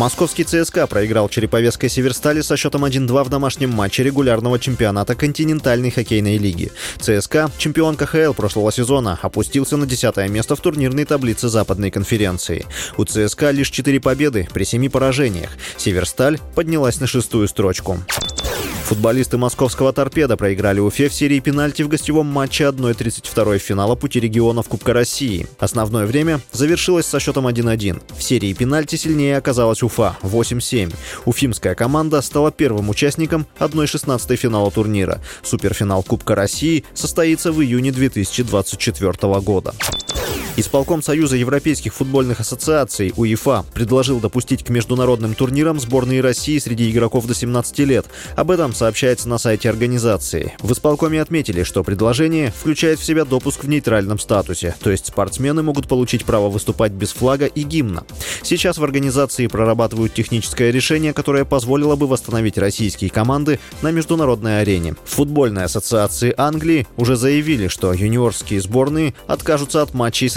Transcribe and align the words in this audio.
Московский 0.00 0.44
ЦСКА 0.44 0.86
проиграл 0.86 1.28
Череповецкой 1.28 1.90
Северстали 1.90 2.40
со 2.40 2.56
счетом 2.56 2.86
1-2 2.86 3.22
в 3.22 3.28
домашнем 3.28 3.68
матче 3.68 4.02
регулярного 4.02 4.58
чемпионата 4.58 5.14
континентальной 5.14 5.90
хоккейной 5.90 6.38
лиги. 6.38 6.72
ЦСКА, 6.98 7.50
чемпион 7.58 7.96
КХЛ 7.96 8.32
прошлого 8.32 8.72
сезона, 8.72 9.18
опустился 9.20 9.76
на 9.76 9.84
10 9.84 10.16
место 10.30 10.56
в 10.56 10.60
турнирной 10.60 11.04
таблице 11.04 11.50
Западной 11.50 11.90
конференции. 11.90 12.64
У 12.96 13.04
ЦСКА 13.04 13.50
лишь 13.50 13.68
4 13.68 14.00
победы 14.00 14.48
при 14.54 14.64
7 14.64 14.88
поражениях. 14.88 15.50
Северсталь 15.76 16.38
поднялась 16.54 16.98
на 16.98 17.06
шестую 17.06 17.46
строчку. 17.46 17.98
Футболисты 18.84 19.38
московского 19.38 19.92
«Торпеда» 19.92 20.36
проиграли 20.36 20.80
Уфе 20.80 21.08
в 21.08 21.14
серии 21.14 21.38
пенальти 21.38 21.82
в 21.82 21.88
гостевом 21.88 22.26
матче 22.26 22.64
1-32 22.64 23.58
финала 23.58 23.94
пути 23.94 24.18
регионов 24.18 24.68
Кубка 24.68 24.92
России. 24.92 25.46
Основное 25.58 26.06
время 26.06 26.40
завершилось 26.52 27.06
со 27.06 27.20
счетом 27.20 27.46
1-1. 27.46 28.02
В 28.16 28.22
серии 28.22 28.52
пенальти 28.52 28.96
сильнее 28.96 29.36
оказалась 29.36 29.82
Уфа– 29.82 30.16
8-7. 30.22 30.92
Уфимская 31.24 31.74
команда 31.74 32.20
стала 32.20 32.50
первым 32.50 32.88
участником 32.88 33.46
1-16 33.60 34.36
финала 34.36 34.70
турнира. 34.70 35.20
Суперфинал 35.42 36.02
Кубка 36.02 36.34
России 36.34 36.84
состоится 36.92 37.52
в 37.52 37.62
июне 37.62 37.92
2024 37.92 39.40
года. 39.40 39.72
Исполком 40.60 41.02
Союза 41.02 41.36
Европейских 41.36 41.94
футбольных 41.94 42.40
ассоциаций 42.40 43.14
УЕФА 43.16 43.64
предложил 43.72 44.20
допустить 44.20 44.62
к 44.62 44.68
международным 44.68 45.34
турнирам 45.34 45.80
сборные 45.80 46.20
России 46.20 46.58
среди 46.58 46.90
игроков 46.90 47.26
до 47.26 47.34
17 47.34 47.78
лет. 47.78 48.04
Об 48.36 48.50
этом 48.50 48.74
сообщается 48.74 49.26
на 49.26 49.38
сайте 49.38 49.70
организации. 49.70 50.52
В 50.60 50.70
исполкоме 50.72 51.22
отметили, 51.22 51.62
что 51.62 51.82
предложение 51.82 52.52
включает 52.54 52.98
в 52.98 53.04
себя 53.04 53.24
допуск 53.24 53.64
в 53.64 53.68
нейтральном 53.70 54.18
статусе, 54.18 54.76
то 54.82 54.90
есть 54.90 55.06
спортсмены 55.06 55.62
могут 55.62 55.88
получить 55.88 56.26
право 56.26 56.50
выступать 56.50 56.92
без 56.92 57.12
флага 57.12 57.46
и 57.46 57.62
гимна. 57.62 58.04
Сейчас 58.42 58.76
в 58.76 58.84
организации 58.84 59.46
прорабатывают 59.46 60.12
техническое 60.12 60.70
решение, 60.70 61.14
которое 61.14 61.46
позволило 61.46 61.96
бы 61.96 62.06
восстановить 62.06 62.58
российские 62.58 63.08
команды 63.08 63.60
на 63.80 63.92
международной 63.92 64.60
арене. 64.60 64.94
В 65.06 65.14
футбольной 65.14 65.64
ассоциации 65.64 66.34
Англии 66.36 66.86
уже 66.98 67.16
заявили, 67.16 67.68
что 67.68 67.94
юниорские 67.94 68.60
сборные 68.60 69.14
откажутся 69.26 69.80
от 69.80 69.94
матчей 69.94 70.28
с 70.28 70.36